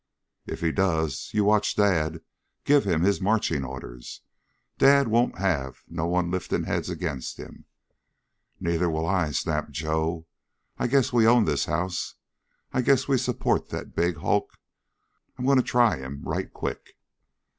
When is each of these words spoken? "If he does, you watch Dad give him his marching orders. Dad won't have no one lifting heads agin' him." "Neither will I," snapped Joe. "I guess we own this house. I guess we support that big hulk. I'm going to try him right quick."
"If 0.47 0.61
he 0.61 0.71
does, 0.71 1.29
you 1.31 1.43
watch 1.43 1.75
Dad 1.75 2.21
give 2.63 2.85
him 2.85 3.03
his 3.03 3.21
marching 3.21 3.63
orders. 3.63 4.21
Dad 4.79 5.07
won't 5.09 5.37
have 5.37 5.83
no 5.87 6.07
one 6.07 6.31
lifting 6.31 6.63
heads 6.63 6.89
agin' 6.89 7.21
him." 7.37 7.65
"Neither 8.59 8.89
will 8.89 9.05
I," 9.05 9.29
snapped 9.29 9.73
Joe. 9.73 10.25
"I 10.79 10.87
guess 10.87 11.13
we 11.13 11.27
own 11.27 11.45
this 11.45 11.65
house. 11.65 12.15
I 12.73 12.81
guess 12.81 13.07
we 13.07 13.19
support 13.19 13.69
that 13.69 13.95
big 13.95 14.17
hulk. 14.17 14.57
I'm 15.37 15.45
going 15.45 15.57
to 15.57 15.63
try 15.63 15.97
him 15.97 16.23
right 16.23 16.51
quick." 16.51 16.97